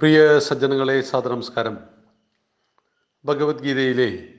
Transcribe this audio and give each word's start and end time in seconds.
പ്രിയ 0.00 0.38
സജ്ജനങ്ങളെ 0.38 1.00
സാദനമസ്കാരം 1.00 1.78
ഭഗവത്ഗീതയിലെ 3.24 4.34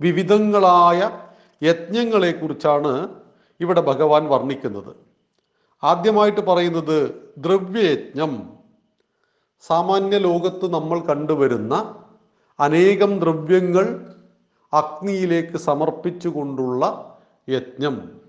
വിവിധങ്ങളായ 0.01 1.19
യജ്ഞങ്ങളെക്കുറിച്ചാണ് 1.63 3.15
ഇവിടെ 3.59 3.81
ഭഗവാൻ 3.81 4.25
വർണിക്കുന്നത്. 4.25 4.95
ആദ്യമായിട്ട് 5.83 6.41
പറയുന്നത് 6.41 7.31
ദ്രവ്യയജ്ഞം. 7.37 8.49
സാമാന്യ 9.61 10.17
ലോകത്ത് 10.17 10.73
നമ്മൾ 10.73 10.99
കണ്ടുവരുന്ന 10.99 12.03
അനേകം 12.59 13.19
ദ്രവ്യങ്ങൾ 13.19 14.15
അഗ്നിയിലേക്ക് 14.73 15.57
സമർപ്പിച്ചുകൊണ്ടുള്ള 15.57 16.83
യജ്ഞം. 17.49 18.21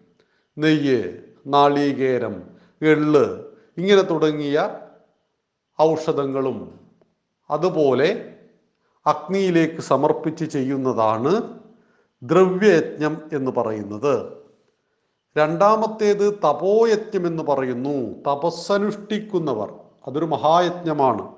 നെയ്യ് 0.59 1.21
നാളീകേരം 1.47 2.43
എള്ള് 2.83 3.45
ഇങ്ങനെ 3.78 4.03
തുടങ്ങിയ 4.03 4.77
ഔഷധങ്ങളും 5.83 6.81
അതുപോലെ 7.53 8.35
അഗ്നിയിലേക്ക് 9.07 9.81
സമർപ്പിച്ച് 9.81 10.45
ചെയ്യുന്നതാണ് 10.45 11.61
ദ്രവ്യയജ്ഞം 12.23 13.23
എന്ന് 13.33 13.51
പറയുന്നത്. 13.51 14.33
രണ്ടാമത്തേത് 15.39 16.35
തപോയജ്ഞം 16.35 17.27
എന്ന് 17.27 17.43
പറയുന്നു. 17.43 18.23
തപസ്സനുഷ്ഠിക്കുന്നവർ. 18.27 19.75
അതൊരു 20.09 20.25
മഹായജ്ഞമാണ്. 20.25 21.35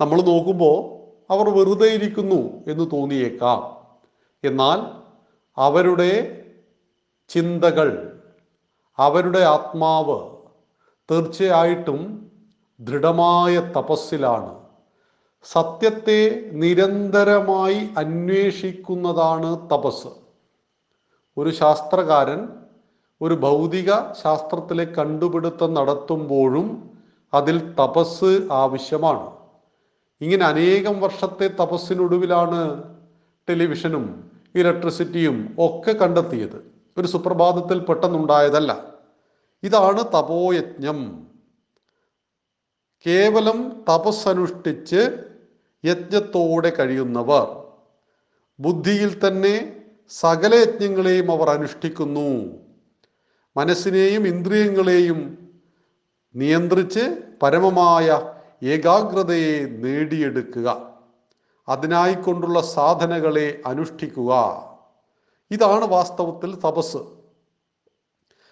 നമ്മൾ 0.00 0.22
നോക്കുമ്പോൾ 0.22 0.94
അവർ 1.32 1.50
വെറുതെ 1.50 1.86
ഇരിക്കുന്നു 1.86 2.72
എന്ന് 2.72 2.90
തോന്നിയേക്കാം. 2.92 3.84
എന്നാൽ 4.44 5.04
അവരുടെ 5.56 6.40
ചിന്തകൾ 7.28 8.20
അവരുടെ 8.98 9.38
ആത്മാവ് 9.38 10.36
തീർച്ചയായിട്ടും 11.10 12.30
ദൃഢമായ 12.80 13.58
തപസ്സിലാണ്. 13.58 14.63
സത്യത്തെ 15.44 16.50
നിരന്തരമായി 16.52 17.88
അന്വേഷിക്കുന്നതാണ് 17.98 19.68
തപസ്. 19.70 20.08
ഒരു 21.36 21.50
ശാസ്ത്രകാരൻ 21.50 22.48
ഒരു 23.22 23.34
ഭൗതിക 23.34 23.90
ശാസ്ത്രത്തിലെ 24.22 24.84
കണ്ടുപിടുത്തം 24.84 25.74
നടത്തുമ്പോഴും 25.74 26.98
അതിൽ 27.34 27.74
തപസ് 27.74 28.48
ആവശ്യമാണ്. 28.52 29.36
ഇങ്ങനെ 30.20 30.46
അനേകം 30.46 31.00
വർഷത്തെ 31.00 31.48
തപസ്സിനൊടുവിലാണ് 31.48 32.82
ടെലിവിഷനും 33.48 34.30
ഇലക്ട്രിസിറ്റിയും 34.54 35.54
ഒക്കെ 35.58 35.92
കണ്ടെത്തിയത്. 35.92 36.72
ഒരു 36.98 37.06
സുപ്രഭാതത്തിൽ 37.06 37.78
പെട്ടെന്നുണ്ടായതല്ല. 37.78 38.94
ഇതാണ് 39.62 40.04
തപോയജ്ഞം. 40.04 41.26
കേവലം 43.06 43.84
തപസ്സനുഷ്ഠിച്ച് 43.94 45.33
യജ്ഞത്തോടെ 45.84 46.72
കഴിയുന്നവർ. 46.78 47.62
ബുദ്ധിയിൽ 48.60 49.26
തന്നെ 49.26 49.76
സകല 50.08 50.54
യജ്ഞങ്ങളെയും 50.54 51.32
അവർ 51.32 51.50
അനുഷ്ഠിക്കുന്നു. 51.50 52.56
മനസ്സിനെയും 53.56 54.26
ഇന്ദ്രിയങ്ങളെയും 54.26 55.48
നിയന്ത്രിച്ച് 56.36 57.18
പരമമായ 57.42 58.34
ഏകാഗ്രതയെ 58.62 59.66
നേടിയെടുക്കുക. 59.66 60.94
അതിനായിക്കൊണ്ടുള്ള 61.68 62.62
സാധനകളെ 62.62 63.62
അനുഷ്ഠിക്കുക. 63.66 64.32
ഇതാണ് 65.50 65.84
വാസ്തവത്തിൽ 65.84 66.56
തപസ്. 66.56 66.96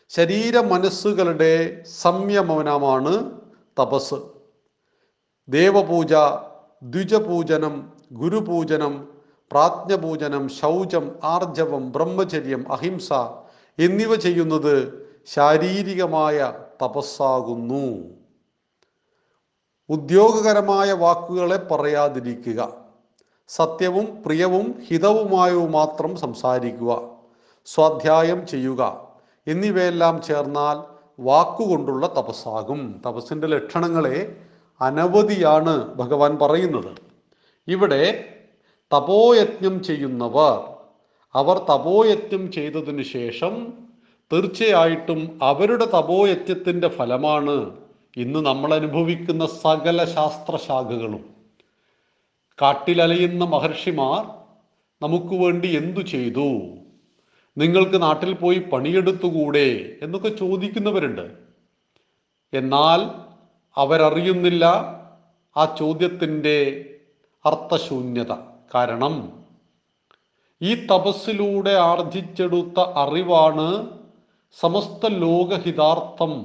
ശരീര 0.09 0.61
മനസ്സുകളുടെ 0.61 1.83
സംയമനമാണ് 1.87 3.41
തപസ്. 3.81 4.15
ദേവപൂജ 5.49 6.15
ദ്വിജപൂജനം 6.83 7.93
ഗുരുപൂജനം 8.13 9.09
പ്രാജ്ഞപൂജനം 9.51 10.49
ശൗചം 10.49 11.19
ആർജവം 11.25 11.93
ബ്രഹ്മചര്യം 11.93 12.73
അഹിംസ 12.73 13.13
എന്നിവ 13.79 14.15
ചെയ്യുന്നത് 14.15 15.09
ശാരീരികമായ 15.27 16.53
തപസ്സാകുന്നു. 16.85 18.15
ഉദ്യോഗകരമായ 19.89 20.93
വാക്കുകളെ 20.93 21.57
പറയാതിരിക്കുക. 21.57 22.75
സത്യവും 23.49 24.23
പ്രിയവും 24.27 24.83
ഹിതവുമായവും 24.89 25.73
മാത്രം 25.73 26.17
സംസാരിക്കുക. 26.17 27.11
സ്വാധ്യായം 27.67 28.47
ചെയ്യുക. 28.47 29.09
എന്നിവയെല്ലാം 29.47 30.23
ചേർന്നാൽ 30.23 31.03
വാക്കുകൊണ്ടുള്ള 31.21 32.07
തപസ്സാകും. 32.07 33.03
തപസ്സിന്റെ 33.07 33.47
ലക്ഷണങ്ങളെ 33.47 34.47
അനവധിയാണ് 34.83 35.95
ഭഗവാൻ 35.95 36.39
പറയുന്നത്. 36.39 36.95
ഇവിടെ 37.69 38.25
തപോയജ്ഞം 38.93 39.85
ചെയ്യുന്നവർ 39.85 40.73
അവർ 41.35 41.59
തപോയജ്ഞം 41.59 42.53
ചെയ്തതിന് 42.53 43.03
ശേഷം 43.03 43.73
തീർച്ചയായിട്ടും 44.33 45.39
അവരുടെ 45.43 45.85
തപോയജ്ഞത്തിന്റെ 45.85 46.89
ഫലമാണ് 46.89 47.71
ഇന്ന് 48.17 48.47
നമ്മൾ 48.47 48.75
അനുഭവിക്കുന്ന 48.75 49.47
സകല 49.47 50.05
ശാസ്ത്രശാഖകളും. 50.05 51.35
കാട്ടിലലയുന്ന 52.63 53.45
മഹർഷിമാർ 53.45 54.27
നമുക്ക് 55.03 55.35
വേണ്ടി 55.45 55.77
എന്തു 55.77 56.01
ചെയ്തു? 56.01 56.49
നിങ്ങൾക്ക് 57.57 58.03
നാട്ടിൽ 58.03 58.33
പോയി 58.33 58.59
പണിയെടുത്തുകൂടെ 58.59 59.97
എന്നൊക്കെ 60.03 60.29
ചോദിക്കുന്നവരുണ്ട്. 60.29 61.31
എന്നാൽ 62.53 63.32
അവരറിയുന്നില്ല 63.77 64.65
ആ 65.57 65.77
ചോദ്യത്തിന്റെ 65.79 66.85
അർത്ഥശൂന്യത. 67.47 68.33
കാരണം 68.75 69.33
ഈ 70.63 70.75
തപസ്സിലൂടെ 70.75 71.71
ആർജിച്ചെടുത്ത 71.71 72.81
അറിവാണ് 72.81 73.87
സമസ്ത 74.61 75.07
ലോകഹിതാർത്ഥം 75.07 76.45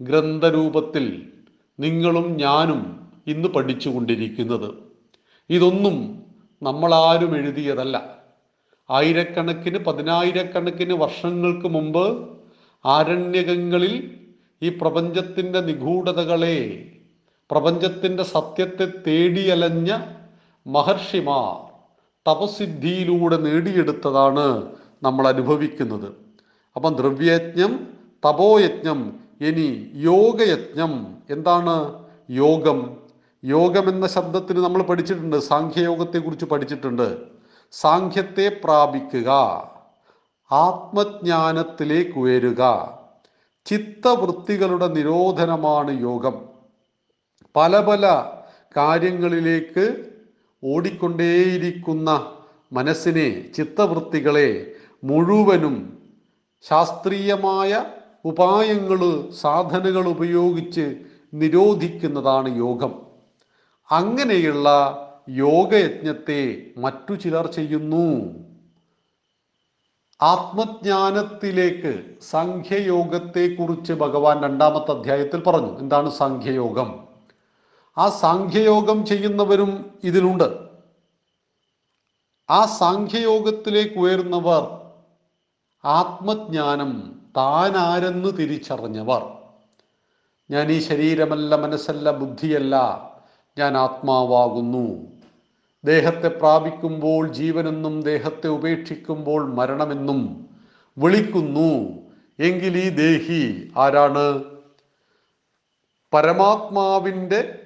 ഗ്രന്ഥരൂപത്തിൽ 0.00 1.32
നിങ്ങളും 1.80 2.36
ഞാനും 2.36 3.10
ഇന്ന് 3.26 3.48
പഠിച്ചുകൊണ്ടിരിക്കുന്നത്. 3.48 4.74
ഇതൊന്നും 5.50 6.22
നമ്മളാരും 6.62 7.36
എഴുതിയതല്ല. 7.36 8.16
ആയിരക്കണക്കിന് 8.90 9.78
പതിനായിരക്കണക്കിന് 9.78 10.92
വർഷങ്ങൾക്ക് 10.92 11.68
മുമ്പ് 11.68 12.28
ആരണ്യകങ്ങളിൽ 12.86 14.20
ഈ 14.62 14.68
പ്രപഞ്ചത്തിന്റെ 14.68 15.60
നിഗൂഢതകളെ 15.60 16.92
പ്രപഞ്ചത്തിന്റെ 17.50 18.22
സത്യത്തെ 18.22 18.84
തേടിയലഞ്ഞ 19.06 19.98
മഹർഷിമാർ 20.66 21.76
തപസിദ്ധിയിലൂടെ 22.30 23.36
നേടിയെടുത്തതാണ് 23.36 24.72
നമ്മൾ 25.02 25.28
അനുഭവിക്കുന്നത്. 25.28 26.14
അപ്പം 26.76 26.94
ദ്രവ്യയജ്ഞം 26.94 27.88
തപോയജ്ഞം 28.24 29.20
ഇനി 29.40 29.90
യോഗയജ്ഞം. 29.94 31.16
എന്താണ് 31.30 32.04
യോഗം? 32.30 32.96
യോഗം 33.44 33.88
എന്ന 33.88 34.06
ശബ്ദത്തിന് 34.06 34.58
നമ്മൾ 34.58 34.82
പഠിച്ചിട്ടുണ്ട് 34.82 35.36
സാഖ്യയോഗത്തെക്കുറിച്ച് 35.36 36.44
പഠിച്ചിട്ടുണ്ട്. 36.44 37.16
സാഖ്യത്തെ 37.72 38.60
പ്രാപിക്കുക 38.64 39.28
ആത്മജ്ഞാനത്തിലേക്ക് 40.52 42.18
ഉയരുക. 42.18 42.62
ചിത്തവൃത്തികളുടെ 43.66 44.86
നിരോധനമാണ് 44.86 46.00
യോഗം. 46.00 46.34
പല 47.56 47.80
പല 47.80 48.24
കാര്യങ്ങളിലേക്ക് 48.76 50.04
ഓടിക്കൊണ്ടേയിരിക്കുന്ന 50.64 52.32
മനസ്സിനെ 52.72 53.52
ചിത്തവൃത്തികളെ 53.56 54.74
മുഴുവനും 55.04 55.98
ശാസ്ത്രീയമായ 56.62 57.84
ഉപായങ്ങൾ 58.24 59.30
സാധനകൾ 59.30 60.08
ഉപയോഗിച്ച് 60.08 61.02
നിരോധിക്കുന്നതാണ് 61.34 62.56
യോഗം. 62.56 62.92
അങ്ങനെയുള്ള 63.90 64.68
യോഗയജ്ഞത്തെ 65.28 66.66
മറ്റു 66.76 67.14
ചിലർ 67.14 67.46
ചെയ്യുന്നു. 67.46 68.06
ആത്മജ്ഞാനത്തിലേക്ക് 70.22 72.04
സാഖ്യയോഗത്തെക്കുറിച്ച് 72.22 73.92
ഭഗവാൻ 73.92 74.42
രണ്ടാമത്തെ 74.42 74.90
അധ്യായത്തിൽ 74.90 75.42
പറഞ്ഞു. 75.42 75.78
എന്താണ് 75.78 76.10
സംഖ്യയോഗം? 76.10 77.06
ആ 77.98 78.08
സംഖ്യയോഗം 78.08 79.06
ചെയ്യുന്നവരും 79.06 80.00
ഇതിലുണ്ട്. 80.04 80.68
ആ 82.50 82.66
സംഖ്യയോഗത്തിലേക്ക് 82.66 83.98
ഉയർന്നവർ 83.98 84.80
ആത്മജ്ഞാനം 85.84 87.20
താനാരെന്ന് 87.36 88.38
തിരിച്ചറിഞ്ഞവർ. 88.38 89.22
ഞാൻ 90.50 90.70
ഈ 90.70 90.78
ശരീരമല്ല 90.78 91.54
മനസ്സല്ല 91.54 92.10
ബുദ്ധിയല്ല 92.10 92.76
ഞാൻ 93.58 93.76
ആത്മാവാകുന്നു. 93.76 95.15
ദേഹത്തെ 95.86 96.28
പ്രാപിക്കുമ്പോൾ 96.28 97.28
ജീവനെന്നും 97.28 98.02
ദേഹത്തെ 98.02 98.48
ഉപേക്ഷിക്കുമ്പോൾ 98.48 99.54
മരണമെന്നും 99.54 100.48
വിളിക്കുന്നു. 100.98 101.98
എങ്കിൽ 102.38 102.78
ഈ 102.78 102.88
ദേഹി 102.88 103.72
ആരാണ്? 103.76 104.44
പരമാത്മാവിന്റെ 106.14 107.58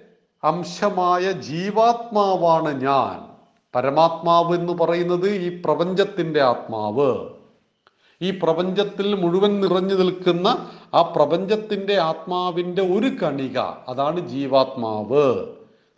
അംശമായ 0.45 1.33
ജീവാത്മാവാണ് 1.33 2.83
ഞാൻ. 2.83 3.31
പരമാത്മാവ് 3.75 4.55
എന്ന് 4.55 4.73
പറയുന്നത് 4.73 5.31
ഈ 5.31 5.63
പ്രപഞ്ചത്തിന്റെ 5.65 6.43
ആത്മാവ്. 6.43 7.29
ഈ 8.23 8.31
പ്രപഞ്ചത്തിൽ 8.31 9.15
മുഴുവൻ 9.15 9.61
നിറഞ്ഞു 9.61 9.95
നിൽക്കുന്ന 9.95 10.71
ആ 10.95 11.03
പ്രപഞ്ചത്തിന്റെ 11.03 11.97
ആത്മാവിന്റെ 11.97 12.83
ഒരു 12.83 13.09
കണിക. 13.09 13.59
അതാണ് 13.59 14.21
ജീവാത്മാവ്. 14.21 15.47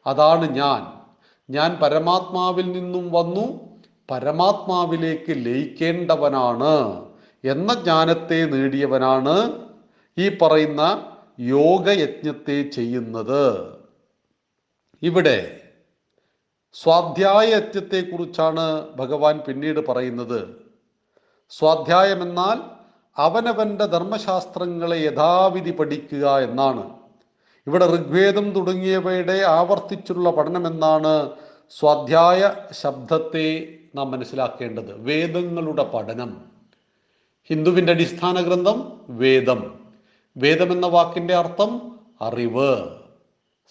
അതാണ് 0.07 0.51
ഞാൻ. 0.51 1.02
ഞാൻ 1.51 1.79
പരമാത്മാവിൽ 1.83 2.73
നിന്നും 2.73 3.13
വന്നു 3.13 3.73
പരമാത്മാവിലേക്ക് 4.11 5.47
ലയിക്കേണ്ടവനാണ് 5.47 7.07
എന്ന 7.45 7.75
ജ്ഞാനത്തെ 7.75 8.45
നേടിയവനാണ് 8.45 9.65
ഈ 10.19 10.39
പറയുന്ന 10.39 11.07
യോഗയജ്ഞത്തെ 11.41 12.63
ചെയ്യുന്നത്. 12.63 13.77
ഇവിടെ 15.03 15.61
സ്വാധ്യായ 16.73 17.49
യജ്ഞത്തെക്കുറിച്ചാണ് 17.49 18.97
ഭഗവാൻ 18.97 19.39
പിന്നീട് 19.39 19.87
പറയുന്നത്. 19.87 20.63
സ്വാധ്യായം 21.51 22.23
എന്നാൽ 22.23 22.59
അവനവന്റെ 23.19 23.87
ധർമ്മശാസ്ത്രങ്ങളെ 23.87 24.97
യഥാവിധി 24.97 25.71
പഠിക്കുക 25.71 26.39
എന്നാണ്. 26.39 27.02
ഇവിടെ 27.67 27.87
ഋഗ്വേദം 27.87 28.51
തുടങ്ങിയവയുടെ 28.51 29.43
ആവർത്തിച്ചുള്ള 29.47 30.31
പഠനമെന്നാണ് 30.31 31.31
സ്വാധ്യായ 31.79 32.55
ശബ്ദത്തെ 32.73 33.75
നാം 33.95 34.11
മനസ്സിലാക്കേണ്ടത്. 34.11 35.03
വേദങ്ങളുടെ 35.03 35.83
പഠനം. 35.83 36.37
ഹിന്ദുവിന്റെ 37.49 37.93
അടിസ്ഥാന 37.93 38.41
ഗ്രന്ഥം 38.41 39.01
വേദം. 39.09 39.81
വേദം 40.37 40.73
എന്ന 40.73 40.87
വാക്കിന്റെ 40.87 41.35
അർത്ഥം 41.35 42.01
അറിവ്. 42.21 42.77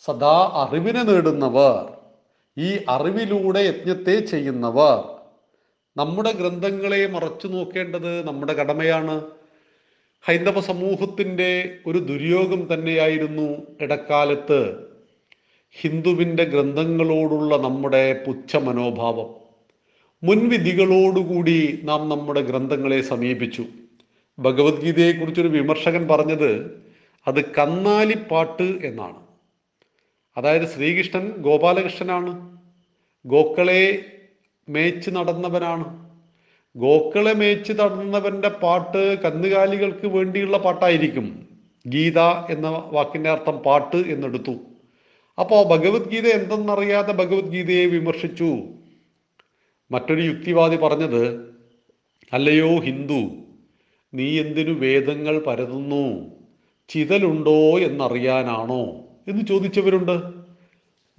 സദാ 0.05 0.49
അറിവിനെ 0.53 1.03
നേടുന്നവർ. 1.03 1.93
ഈ 2.57 2.83
അറിവിലൂടെ 2.89 3.59
യജ്ഞത്തെ 3.59 4.19
ചെയ്യുന്നവർ. 4.19 5.03
നമ്മുടെ 5.97 6.31
ഗ്രന്ഥങ്ങളെ 6.31 7.07
മറച്ചു 7.07 7.47
നോക്കേണ്ടത് 7.47 8.27
നമ്മുടെ 8.27 8.53
കടമയാണ്. 8.53 9.40
ഹൈന്ദവ 10.23 10.59
സമൂഹത്തിന്റെ 10.59 11.77
ഒരു 11.85 11.97
ദുര്യോഗം 11.97 12.73
തന്നെയായിരുന്നു 12.73 13.57
ഇടക്കാലത്ത് 13.81 14.87
ഹിന്ദുവിന്റെ 15.71 16.43
ഗ്രന്ഥങ്ങളോടുള്ള 16.43 17.57
നമ്മുടെ 17.57 18.23
പുച്ഛ 18.27 18.55
മനോഭാവം. 18.55 19.35
മുൻവിധികളോടുകൂടി 20.23 21.79
നാം 21.83 22.09
നമ്മുടെ 22.09 22.41
ഗ്രന്ഥങ്ങളെ 22.41 23.01
സമീപിച്ചു. 23.01 23.65
ഭഗവത്ഗീതയെക്കുറിച്ചൊരു 24.39 25.47
വിമർശകൻ 25.47 26.07
പറഞ്ഞത് 26.07 26.83
അത് 27.27 27.45
കന്നാലിപ്പാട്ട് 27.55 28.63
എന്നാണ്. 28.63 29.15
അതായത് 30.37 30.67
ശ്രീകൃഷ്ണൻ 30.67 31.29
ഗോപാലകൃഷ്ണനാണ്. 31.37 32.59
ഗോക്കളെ 33.25 34.05
മേച്ച് 34.69 35.09
നടന്നവനാണ്. 35.09 36.00
ഗോക്കളെ 36.75 37.33
മേച്ച് 37.33 37.73
നടന്നവന്റെ 37.73 38.49
പാട്ട് 38.49 39.21
കന്നുകാലികൾക്ക് 39.21 40.07
വേണ്ടിയുള്ള 40.07 40.57
പാട്ടായിരിക്കും. 40.57 41.47
ഗീത 41.87 42.19
എന്ന 42.19 42.89
വാക്കിന്റെ 42.91 43.29
അർത്ഥം 43.29 43.57
പാട്ട് 43.57 43.95
എന്നെടുത്തു. 43.95 44.51
അപ്പോൾ 45.39 45.65
ഭഗവത്ഗീത 45.65 46.27
എന്തെന്നറിയാതെ 46.27 47.13
ഭഗവത്ഗീതയെ 47.13 47.85
വിമർശിച്ചു. 47.85 48.57
മറ്റൊരു 49.91 50.21
യുക്തിവാദി 50.21 50.75
പറഞ്ഞത് 50.75 51.55
അല്ലയോ 52.33 52.79
ഹിന്ദു 52.79 53.35
നീ 54.13 54.39
എന്തിനു 54.39 54.71
വേദങ്ങൾ 54.71 55.39
പരതുന്നു? 55.39 56.25
ചിതലുണ്ടോ 56.89 57.79
എന്നറിയാനാണോ? 57.79 58.83
എന്ന് 59.27 59.45
ചോദിച്ചവരുണ്ട്. 59.47 60.21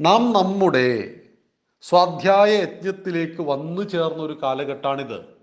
നാം 0.01 0.33
നമ്മുടെ 0.33 1.15
സ്വാധ്യായ 1.81 2.53
യജ്ഞത്തിലേക്ക് 2.53 3.43
വന്നു 3.43 3.83
ചേർന്ന 3.83 4.23
ഒരു 4.23 4.39
കാലഘട്ടമാണിത് 4.43 5.42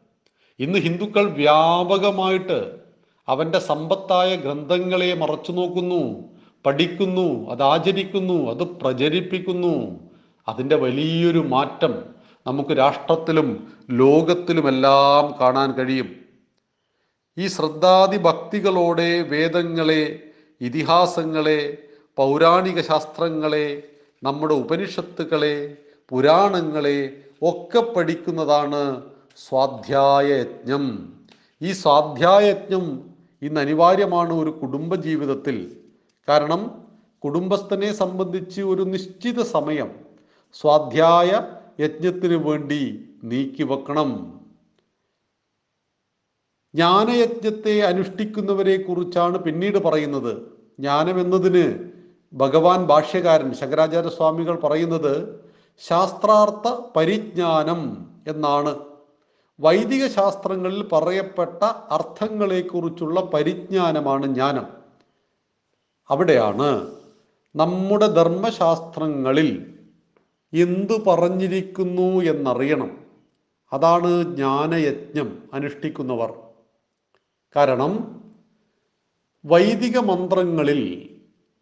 ഇന്ന് 0.59 0.79
ഹിന്ദുക്കൾ 0.79 1.29
വ്യാപകമായിട്ട് 1.31 2.79
അവന്റെ 3.27 3.59
സമ്പത്തായ 3.59 4.35
ഗ്രന്ഥങ്ങളെ 4.35 5.13
മറച്ചു 5.13 5.51
നോക്കുന്നു 5.51 6.29
പഠിക്കുന്നു 6.65 7.49
അത് 7.49 7.63
ആചരിക്കുന്നു 7.63 8.51
അത് 8.51 8.63
പ്രചരിപ്പിക്കുന്നു. 8.63 9.99
അതിന്റെ 10.47 10.75
വലിയൊരു 10.75 11.39
മാറ്റം 11.39 11.93
നമുക്ക് 12.47 12.77
രാഷ്ട്രത്തിലും 12.77 13.73
ലോകത്തിലുമെല്ലാം 13.89 15.35
കാണാൻ 15.39 15.71
കഴിയും. 15.71 16.09
ഈ 17.37 17.47
ശ്രദ്ധാതി 17.47 18.17
ഭക്തികളോടെ 18.17 19.21
വേദങ്ങളെ 19.21 20.29
ഇതിഹാസങ്ങളെ 20.61 21.77
പൗരാണിക 22.17 22.81
ശാസ്ത്രങ്ങളെ 22.81 23.83
നമ്മുടെ 24.23 24.53
ഉപനിഷത്തുക്കളെ 24.53 25.77
പുരാണങ്ങളെ 26.09 27.17
ഒക്കെ 27.41 27.79
പഠിക്കുന്നതാണ് 27.79 29.01
സ്വാധ്യായ 29.47 30.27
യജ്ഞം 30.27 31.15
ഈ 31.61 31.71
സ്വാധ്യായ 31.71 32.45
യജ്ഞം 32.45 33.09
ഇന്ന് 33.41 33.61
അനിവാര്യമാണ് 33.61 34.33
ഒരു 34.33 34.49
കുടുംബ 34.49 34.95
ജീവിതത്തിൽ 34.95 35.81
കാരണം 36.29 36.85
കുടുംബസ്ഥനെ 37.23 37.93
സംബന്ധിച്ച് 37.93 38.61
ഒരു 38.61 38.81
നിശ്ചിത 38.81 39.41
സമയം 39.41 39.89
സ്വാധ്യായ 40.53 41.43
യജ്ഞത്തിന് 41.79 42.35
വേണ്ടി 42.35 43.11
നീക്കിവെക്കണം 43.23 44.39
ജ്ഞാനയജ്ഞത്തെ 46.75 47.81
അനുഷ്ഠിക്കുന്നവരെ 47.81 48.77
കുറിച്ചാണ് 48.77 49.37
പിന്നീട് 49.37 49.77
പറയുന്നത്. 49.77 50.33
ജ്ഞാനം 50.79 51.21
എന്നതിന് 51.21 51.91
ഭഗവാൻ 52.33 52.85
ഭാഷ്യകാരൻ 52.85 53.53
ശങ്കരാചാര്യ 53.53 54.09
സ്വാമികൾ 54.09 54.59
പറയുന്നത് 54.59 55.41
ശാസ്ത്രാർത്ഥ 55.77 56.81
പരിജ്ഞാനം 56.95 58.07
എന്നാണ്. 58.27 58.88
വൈദിക 59.59 60.07
ശാസ്ത്രങ്ങളിൽ 60.07 60.89
പറയപ്പെട്ട 60.91 61.63
അർത്ഥങ്ങളെക്കുറിച്ചുള്ള 61.65 63.21
പരിജ്ഞാനമാണ് 63.21 64.25
ജ്ഞാനം. 64.25 64.67
അവിടെയാണ് 66.09 66.95
നമ്മുടെ 67.55 68.07
ധർമ്മശാസ്ത്രങ്ങളിൽ 68.07 69.75
എന്തു 70.53 70.93
പറഞ്ഞിരിക്കുന്നു 71.07 72.23
എന്നറിയണം. 72.23 72.97
അതാണ് 73.73 74.35
ജ്ഞാനയജ്ഞം 74.35 75.43
അനുഷ്ഠിക്കുന്നവർ. 75.53 76.33
കാരണം 77.55 78.21
വൈദിക 79.45 79.97
മന്ത്രങ്ങളിൽ 79.97 81.09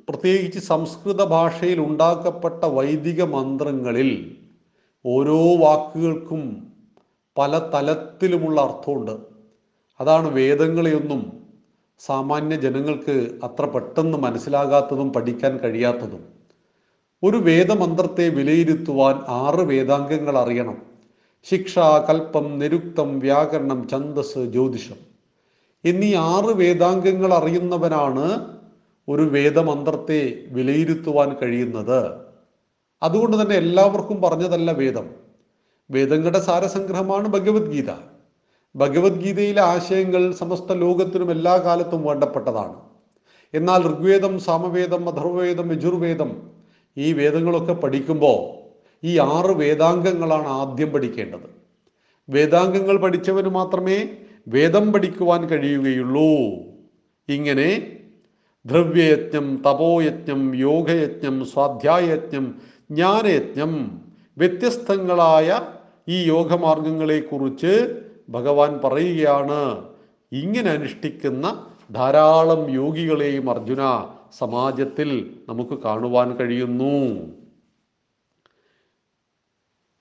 പ്രത്യേകിച്ച് 0.10 0.60
സംസ്കൃത 0.60 1.24
ഭാഷയിൽ 1.24 1.80
ഉണ്ടാക്കപ്പെട്ട 1.80 2.64
വൈദിക 2.64 3.24
മന്ത്രങ്ങളിൽ 3.24 4.38
ഓരോ 5.06 5.58
വാക്കുകൾക്കും 5.58 6.74
പല 7.38 7.60
തലത്തിലുമുള്ള 7.74 8.62
അർത്ഥമുണ്ട്. 8.62 9.12
അതാണ് 10.00 10.28
വേദങ്ങളെയൊന്നും 10.28 11.44
സാമാന്യ 12.00 12.56
ജനങ്ങൾക്ക് 12.56 13.40
അത്ര 13.44 13.66
പെട്ടെന്ന് 13.66 14.18
മനസ്സിലാകാത്തതും 14.18 15.14
പഠിക്കാൻ 15.14 15.58
കഴിയാത്തതും. 15.58 16.24
ഒരു 17.24 17.38
വേദമന്ത്രത്തെ 17.38 18.30
വിലയിരുത്തുവാൻ 18.30 19.16
ആറ് 19.28 19.60
വേദാംഗങ്ങൾ 19.60 20.38
അറിയണം. 20.38 20.78
ശിക്ഷ 21.44 21.80
കൽപ്പം 21.80 22.60
നിരുക്തം 22.60 23.20
വ്യാകരണം 23.20 23.88
ഛന്ദസ് 23.92 24.40
ജ്യോതിഷം. 24.40 24.96
എന്നീ 25.86 26.16
ആറ് 26.16 26.46
വേദാംഗങ്ങൾ 26.46 27.34
അറിയുന്നവനാണ് 27.34 28.58
ഒരു 29.10 29.22
വേദമന്ത്രത്തെ 29.22 30.44
വിലയിരുത്തുവാൻ 30.48 31.36
കഴിയുന്നത്. 31.42 32.18
അതുകൊണ്ട് 33.04 33.42
തന്നെ 33.42 33.56
എല്ലാവർക്കും 33.56 34.22
പറഞ്ഞതല്ല 34.22 34.72
വേദം. 34.72 35.27
വേദങ്ങളുടെ 35.92 36.40
സാരസംഗ്രഹമാണ് 36.40 37.28
ഭഗവത്ഗീത. 37.28 37.90
ഭഗവത്ഗീതയിലെ 38.76 39.62
ആശയങ്ങൾ 39.62 40.32
സമസ്ത 40.32 40.74
ലോകത്തിനും 40.74 41.32
എല്ലാ 41.32 41.58
കാലത്തും 41.58 42.04
വേണ്ടപ്പെട്ടതാണ്. 42.04 42.76
എന്നാൽ 43.54 43.82
ഋഗ്വേദം 43.82 44.40
സാമവേദം 44.40 45.10
അഥർവവേദം 45.10 45.72
യജുർവേദം 45.72 46.52
ഈ 46.98 47.14
വേദങ്ങളൊക്കെ 47.14 47.74
പഠിക്കുമ്പോൾ 47.74 48.68
ഈ 49.04 49.18
ആറ് 49.18 49.52
വേദാംഗങ്ങളാണ് 49.52 50.48
ആദ്യം 50.48 50.90
പഠിക്കേണ്ടത്. 50.90 51.50
വേദാംഗങ്ങൾ 52.30 52.98
പഠിച്ചവന് 52.98 53.50
മാത്രമേ 53.50 54.10
വേദം 54.48 54.94
പഠിക്കുവാൻ 54.94 55.46
കഴിയുകയുള്ളൂ. 55.46 56.30
ഇങ്ങനെ 57.30 57.98
ദ്രവ്യയജ്ഞം 58.66 59.64
തപോയജ്ഞം 59.68 60.56
യോഗയജ്ഞം 60.56 61.46
സ്വാധ്യായയജ്ഞം 61.46 62.56
ജ്ഞാനയജ്ഞം 62.92 64.02
വ്യത്യസ്തങ്ങളായ 64.38 65.60
ഈ 66.10 66.28
യോഗമാർഗങ്ങളെക്കുറിച്ച് 66.28 68.04
ഭഗവാൻ 68.30 68.80
പറയുകയാണ്. 68.84 69.90
ഇങ്ങനെ 70.32 70.70
അനുഷ്ഠിക്കുന്ന 70.72 71.74
ധാരാളം 71.92 72.70
യോഗികളെയും 72.70 73.50
അർജുന 73.50 74.08
സമാജത്തിൽ 74.38 75.40
നമുക്ക് 75.50 75.84
കാണുവാൻ 75.84 76.36
കഴിയുന്നു. 76.36 77.26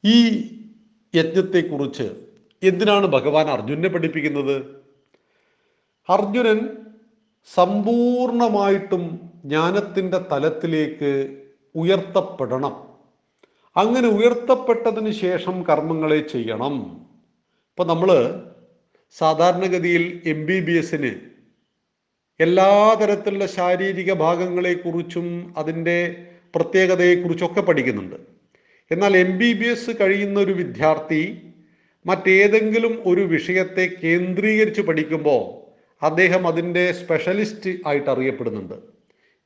ഈ 0.04 0.36
യജ്ഞത്തെക്കുറിച്ച് 1.14 2.26
എന്തിനാണ് 2.62 3.06
ഭഗവാൻ 3.06 3.46
അർജുനെ 3.46 3.88
പഠിപ്പിക്കുന്നത്? 3.88 4.66
അർജുനൻ 6.08 6.68
സമ്പൂർണമായിട്ടും 7.54 9.20
ജ്ഞാനത്തിന്റെ 9.44 10.18
തലത്തിലേക്ക് 10.32 11.42
ഉയർത്തപ്പെടണം. 11.74 12.95
അങ്ങനെ 13.76 14.08
ഉയർത്തപ്പെട്ടതിന് 14.08 15.10
ശേഷം 15.10 15.62
കർമ്മങ്ങളെ 15.62 16.20
ചെയ്യണം. 16.20 16.74
ഇപ്പൊ 17.70 17.84
നമ്മൾ 17.84 18.10
സാധാരണഗതിയിൽ 19.18 20.22
എം 20.24 20.46
ബി 20.46 20.60
ബി 20.60 20.72
എസിന് 20.72 21.10
എല്ലാ 22.40 22.94
തരത്തിലുള്ള 23.00 23.46
ശാരീരിക 23.46 24.12
ഭാഗങ്ങളെക്കുറിച്ചും 24.12 25.54
അതിന്റെ 25.56 26.26
പ്രത്യേകതയെക്കുറിച്ചൊക്കെ 26.54 27.60
പഠിക്കുന്നുണ്ട്. 27.60 28.16
എന്നാൽ 28.90 29.16
എം 29.16 29.38
ബി 29.38 29.52
ബി 29.52 29.64
എസ് 29.64 29.90
കഴിയുന്ന 30.00 30.40
ഒരു 30.40 30.52
വിദ്യാർത്ഥി 30.52 31.38
മറ്റേതെങ്കിലും 32.06 33.02
ഒരു 33.06 33.20
വിഷയത്തെ 33.20 33.90
കേന്ദ്രീകരിച്ച് 34.02 34.80
പഠിക്കുമ്പോൾ 34.80 35.42
അദ്ദേഹം 36.04 36.46
അതിന്റെ 36.46 36.92
സ്പെഷ്യലിസ്റ്റ് 36.92 37.70
ആയിട്ട് 37.86 38.10
അറിയപ്പെടുന്നുണ്ട്. 38.10 38.74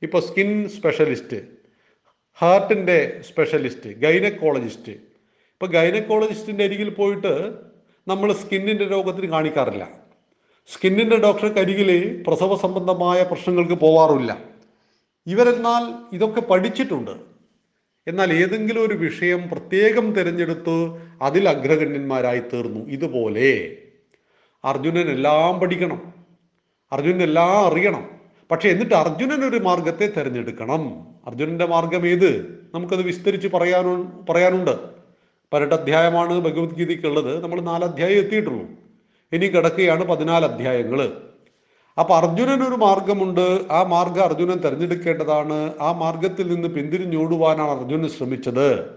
ഇപ്പോൾ 0.01 0.21
സ്കിൻ 0.21 0.69
സ്പെഷ്യലിസ്റ്റ് 0.69 1.60
ഹാർട്ടിന്റെ 2.37 3.21
സ്പെഷ്യലിസ്റ്റ് 3.29 3.89
ഗൈനക്കോളജിസ്റ്റ്. 3.89 4.91
ഇപ്പോൾ 4.91 5.65
ഗൈനക്കോളജിസ്റ്റിന്റെ 5.65 6.63
അരികിൽ 6.63 6.89
പോയിട്ട് 6.89 7.51
നമ്മൾ 8.07 8.33
സ്കിന്നിന്റെ 8.33 8.83
രോഗത്തിന് 8.83 9.27
കാണിക്കാറില്ല. 9.27 9.89
സ്കിന്നിന്റെ 10.73 11.17
ഡോക്ടർക്ക് 11.17 11.59
അരികിൽ 11.59 12.23
പ്രസവ 12.27 12.57
സംബന്ധമായ 12.57 13.23
പ്രശ്നങ്ങൾക്ക് 13.23 13.73
പോവാറില്ല. 13.73 14.37
ഇവരെന്നാൽ 15.27 16.15
ഇതൊക്കെ 16.15 16.41
പഠിച്ചിട്ടുണ്ട്. 16.41 17.11
എന്നാൽ 18.07 18.33
ഏതെങ്കിലും 18.33 18.87
ഒരു 18.87 18.93
വിഷയം 18.93 19.49
പ്രത്യേകം 19.49 20.13
തിരഞ്ഞെടുത്ത് 20.13 21.01
അതിൽ 21.21 21.49
അഗ്രഗണ്യന്മാരായി 21.49 22.39
തീർന്നു. 22.39 22.85
ഇതുപോലെ 22.85 23.77
അർജുനൻ 24.65 25.11
എല്ലാം 25.11 25.59
പഠിക്കണം. 25.59 26.13
അർജുനൻ 26.91 27.23
എല്ലാം 27.23 27.71
അറിയണം. 27.71 28.11
പക്ഷെ 28.51 28.69
എന്നിട്ട് 28.69 28.95
അർജുനൻ 28.95 29.49
ഒരു 29.49 29.57
മാർഗത്തെ 29.57 30.07
തിരഞ്ഞെടുക്കണം. 30.17 31.10
അർജുനന്റെ 31.27 31.65
മാർഗം 31.65 32.07
ഏത്? 32.07 32.61
നമുക്കത് 32.73 33.01
വിസ്തരിച്ച് 33.01 33.47
പറയാനു 33.47 34.23
പറയാനുണ്ട്. 34.29 34.77
പരട്ടധ്യായമാണ് 35.53 36.39
ഭഗവത്ഗീതയ്ക്കുള്ളത്. 36.39 37.43
നമ്മൾ 37.43 37.61
നാല് 37.61 37.83
അധ്യായം 37.83 38.17
എത്തിയിട്ടുള്ളൂ. 38.17 38.65
ഇനി 39.33 39.45
കിടക്കുകയാണ് 39.45 40.05
പതിനാല് 40.05 40.45
അധ്യായങ്ങൾ 40.45 41.11
അപ്പൊ 41.99 42.15
അർജുനൻ 42.15 42.63
ഒരു 42.63 42.75
മാർഗമുണ്ട് 42.75 43.61
ആ 43.71 43.83
മാർഗം 43.83 44.23
അർജുനൻ 44.23 44.57
തിരഞ്ഞെടുക്കേണ്ടതാണ്. 44.57 45.73
ആ 45.81 45.91
മാർഗത്തിൽ 45.91 46.53
നിന്ന് 46.53 46.67
പിന്തിരിഞ്ഞോടുവാനാണ് 46.67 47.69
അർജുനൻ 47.69 48.09
ശ്രമിച്ചത്. 48.09 48.89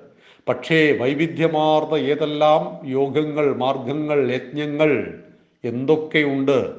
പക്ഷേ 0.48 0.98
വൈവിധ്യമാർന്ന 1.00 1.94
ഏതെല്ലാം 1.94 2.88
യോഗങ്ങൾ 2.88 3.56
മാർഗങ്ങൾ 3.56 4.34
യജ്ഞങ്ങൾ 4.34 5.20
എന്തൊക്കെയുണ്ട് 5.64 6.72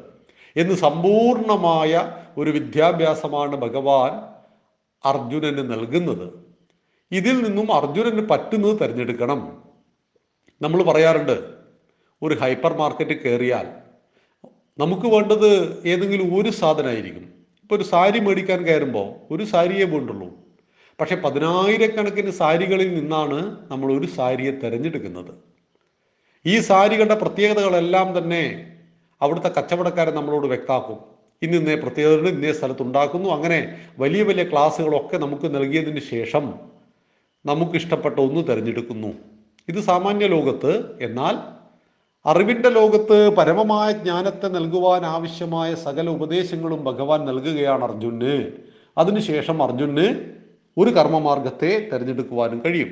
എന്ന് 0.58 0.76
സമ്പൂർണമായ 0.76 2.12
ഒരു 2.38 2.50
വിദ്യാഭ്യാസമാണ് 2.50 3.56
ഭഗവാൻ 3.56 4.35
അർജുനന് 5.06 5.72
നൽകുന്നത്. 5.72 6.46
ഇതിൽ 7.12 7.44
നിന്നും 7.44 7.74
അർജുനന് 7.74 8.30
പറ്റുന്നത് 8.30 8.80
തിരഞ്ഞെടുക്കണം. 8.80 9.64
നമ്മൾ 10.62 10.84
പറയാറുണ്ട് 10.84 11.56
ഒരു 12.22 12.36
ഹൈപ്പർ 12.36 12.74
മാർക്കറ്റ് 12.74 13.22
കയറിയാൽ 13.22 13.68
നമുക്ക് 14.80 15.08
വേണ്ടത് 15.08 15.82
ഏതെങ്കിലും 15.88 16.40
ഒരു 16.40 16.50
സാധനമായിരിക്കും 16.50 17.34
ഇപ്പോൾ 17.62 17.76
ഒരു 17.76 17.84
സാരി 17.84 18.20
മേടിക്കാൻ 18.20 18.66
കയറുമ്പോൾ 18.66 19.34
ഒരു 19.34 19.44
സാരിയേ 19.44 19.86
വേണ്ടുള്ളൂ. 19.86 20.30
പക്ഷെ 21.00 21.16
പതിനായിരക്കണക്കിന് 21.16 22.32
സാരികളിൽ 22.32 23.00
നിന്നാണ് 23.00 23.58
നമ്മൾ 23.72 24.00
ഒരു 24.00 24.08
സാരിയെ 24.08 24.52
തിരഞ്ഞെടുക്കുന്നത്. 24.52 25.34
ഈ 26.46 26.60
സാരികളുടെ 26.60 27.16
പ്രത്യേകതകളെല്ലാം 27.16 28.18
തന്നെ 28.18 28.72
അവിടുത്തെ 29.22 29.48
കച്ചവടക്കാരൻ 29.48 30.16
നമ്മളോട് 30.16 30.48
വ്യക്താക്കും 30.48 31.15
ഇന്ന് 31.42 31.58
ഇന്നേ 31.58 31.76
പ്രത്യേകതകൾ 31.76 32.28
ഇന്നേ 32.30 32.52
സ്ഥലത്തുണ്ടാക്കുന്നു. 32.52 33.30
അങ്ങനെ 33.30 33.78
വലിയ 34.00 34.24
വലിയ 34.24 34.44
ക്ലാസ്സുകളൊക്കെ 34.44 35.18
നമുക്ക് 35.18 35.56
നൽകിയതിന് 35.56 36.00
ശേഷം 36.00 36.54
നമുക്കിഷ്ടപ്പെട്ട 37.46 38.20
ഒന്ന് 38.20 38.48
തിരഞ്ഞെടുക്കുന്നു. 38.48 39.08
ഇത് 39.70 39.80
സാമാന്യ 39.80 40.28
ലോകത്ത് 40.28 40.98
എന്നാൽ 41.02 41.38
അറിവിന്റെ 42.26 42.70
ലോകത്ത് 42.70 43.30
പരമമായ 43.30 43.92
ജ്ഞാനത്തെ 43.92 44.48
നൽകുവാൻ 44.48 45.06
ആവശ്യമായ 45.06 45.76
സകല 45.76 46.10
ഉപദേശങ്ങളും 46.10 46.84
ഭഗവാൻ 46.84 47.26
നൽകുകയാണ് 47.26 47.84
അർജുന്. 47.84 48.52
അതിനുശേഷം 48.98 49.64
അർജുന് 49.64 50.26
ഒരു 50.78 50.90
കർമ്മമാർഗത്തെ 50.90 51.90
തിരഞ്ഞെടുക്കുവാനും 51.94 52.62
കഴിയും. 52.66 52.90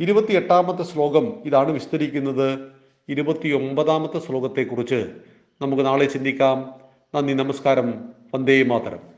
ഇരുപത്തി 0.00 0.32
എട്ടാമത്തെ 0.32 0.82
ശ്ലോകം 0.82 1.34
ഇതാണ് 1.44 1.70
വിസ്തരിക്കുന്നത്. 1.70 2.58
ഇരുപത്തി 3.08 3.48
ഒമ്പതാമത്തെ 3.48 4.18
ശ്ലോകത്തെക്കുറിച്ച് 4.18 5.06
നമുക്ക് 5.62 5.86
നാളെ 5.86 6.04
ചിന്തിക്കാം. 6.04 6.83
നന്ദി 7.14 7.34
നമസ്കാരം. 7.34 8.08
വന്ദേ 8.34 8.62
മാതരം. 8.62 9.13